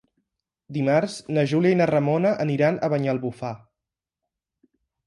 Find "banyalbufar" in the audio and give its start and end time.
2.95-3.57